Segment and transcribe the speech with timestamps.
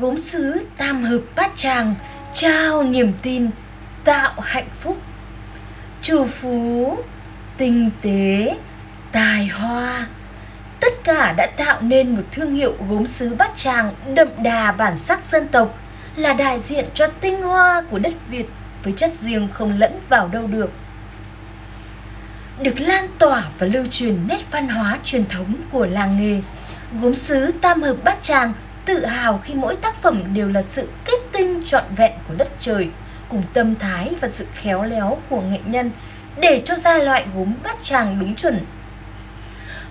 [0.00, 1.94] gốm sứ tam hợp bát tràng,
[2.34, 3.50] trao niềm tin,
[4.04, 4.98] tạo hạnh phúc.
[6.02, 6.98] Chủ phú,
[7.56, 8.56] tinh tế,
[9.12, 10.06] tài hoa,
[10.80, 14.96] tất cả đã tạo nên một thương hiệu gốm sứ bát tràng đậm đà bản
[14.96, 15.78] sắc dân tộc,
[16.16, 18.46] là đại diện cho tinh hoa của đất việt
[18.84, 20.70] với chất riêng không lẫn vào đâu được.
[22.62, 26.42] Được lan tỏa và lưu truyền nét văn hóa truyền thống của làng nghề,
[27.00, 28.52] gốm sứ tam hợp bát tràng
[28.88, 32.48] tự hào khi mỗi tác phẩm đều là sự kết tinh trọn vẹn của đất
[32.60, 32.90] trời
[33.28, 35.90] cùng tâm thái và sự khéo léo của nghệ nhân
[36.36, 38.60] để cho ra loại gốm bát tràng đúng chuẩn.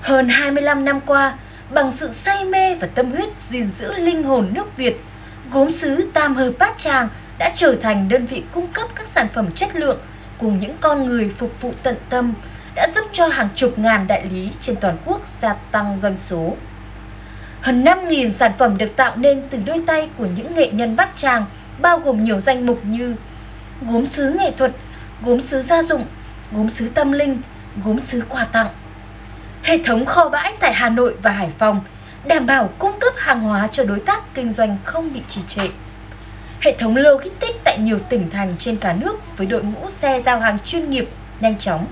[0.00, 1.34] Hơn 25 năm qua,
[1.70, 5.00] bằng sự say mê và tâm huyết gìn giữ linh hồn nước Việt,
[5.50, 7.08] gốm sứ Tam Hợp Bát Tràng
[7.38, 9.98] đã trở thành đơn vị cung cấp các sản phẩm chất lượng
[10.38, 12.34] cùng những con người phục vụ tận tâm
[12.74, 16.56] đã giúp cho hàng chục ngàn đại lý trên toàn quốc gia tăng doanh số.
[17.64, 21.10] Hơn 5.000 sản phẩm được tạo nên từ đôi tay của những nghệ nhân Bát
[21.16, 21.44] Tràng,
[21.78, 23.14] bao gồm nhiều danh mục như
[23.82, 24.72] gốm sứ nghệ thuật,
[25.22, 26.04] gốm sứ gia dụng,
[26.52, 27.40] gốm sứ tâm linh,
[27.84, 28.66] gốm sứ quà tặng.
[29.62, 31.80] Hệ thống kho bãi tại Hà Nội và Hải Phòng
[32.24, 35.68] đảm bảo cung cấp hàng hóa cho đối tác kinh doanh không bị trì trệ.
[36.60, 40.40] Hệ thống logistics tại nhiều tỉnh thành trên cả nước với đội ngũ xe giao
[40.40, 41.08] hàng chuyên nghiệp,
[41.40, 41.86] nhanh chóng.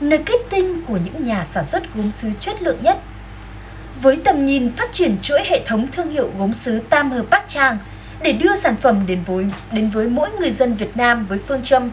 [0.00, 2.98] Nơi kết tinh của những nhà sản xuất gốm sứ chất lượng nhất–
[4.02, 7.48] với tầm nhìn phát triển chuỗi hệ thống thương hiệu gốm sứ Tam Hợp Bát
[7.48, 7.78] Tràng
[8.22, 11.62] để đưa sản phẩm đến với đến với mỗi người dân Việt Nam với phương
[11.64, 11.90] châm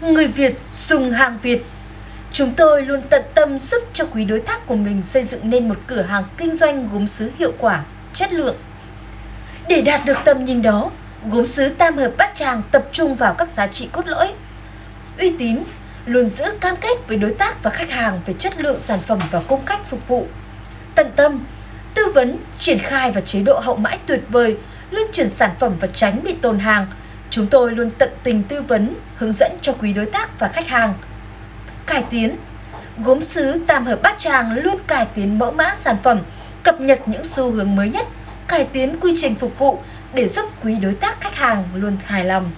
[0.00, 1.64] người Việt dùng hàng Việt.
[2.32, 5.68] Chúng tôi luôn tận tâm giúp cho quý đối tác của mình xây dựng nên
[5.68, 7.84] một cửa hàng kinh doanh gốm sứ hiệu quả,
[8.14, 8.56] chất lượng.
[9.68, 10.90] Để đạt được tầm nhìn đó,
[11.30, 14.32] gốm sứ Tam Hợp Bát Tràng tập trung vào các giá trị cốt lõi,
[15.18, 15.58] uy tín,
[16.06, 19.20] luôn giữ cam kết với đối tác và khách hàng về chất lượng sản phẩm
[19.30, 20.26] và cung cách phục vụ
[20.94, 21.44] tận tâm,
[21.94, 24.56] tư vấn, triển khai và chế độ hậu mãi tuyệt vời,
[24.90, 26.86] luân chuyển sản phẩm và tránh bị tồn hàng.
[27.30, 30.68] Chúng tôi luôn tận tình tư vấn, hướng dẫn cho quý đối tác và khách
[30.68, 30.94] hàng.
[31.86, 32.36] Cải tiến
[32.98, 36.20] Gốm sứ Tam Hợp Bát Tràng luôn cải tiến mẫu mã sản phẩm,
[36.62, 38.06] cập nhật những xu hướng mới nhất,
[38.48, 39.78] cải tiến quy trình phục vụ
[40.12, 42.50] để giúp quý đối tác khách hàng luôn hài lòng.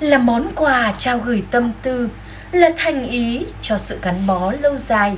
[0.00, 2.08] Là món quà trao gửi tâm tư,
[2.52, 5.16] là thành ý cho sự gắn bó lâu dài,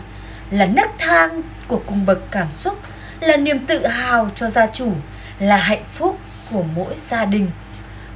[0.50, 2.78] là nấc thang của cung bậc cảm xúc,
[3.20, 4.92] là niềm tự hào cho gia chủ,
[5.38, 6.18] là hạnh phúc
[6.52, 7.50] của mỗi gia đình.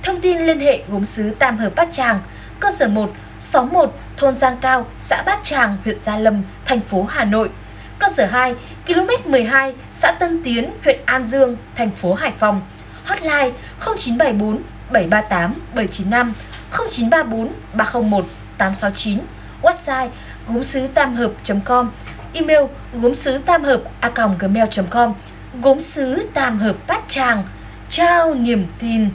[0.03, 2.21] Thông tin liên hệ gốm sứ Tam Hợp Bát Tràng,
[2.61, 6.81] cơ sở 1, xóm 1, thôn Giang Cao, xã Bát Tràng, huyện Gia Lâm, thành
[6.81, 7.51] phố Hà Nội.
[7.99, 8.55] Cơ sở 2,
[8.87, 12.63] km 12, xã Tân Tiến, huyện An Dương, thành phố Hải Phòng.
[13.05, 13.51] Hotline
[13.81, 16.35] 0974 738 795
[16.71, 18.25] 0934 301
[18.59, 19.19] 869.
[19.63, 20.09] Website
[20.49, 21.91] gốm sứ tam hợp.com
[22.35, 22.63] email
[22.93, 25.15] gốm sứ tam hợp a gmail.com
[25.63, 27.45] gốm sứ tam hợp bát tràng,
[27.91, 29.09] trao niềm tin,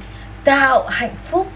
[0.43, 1.51] tạo hạnh phúc.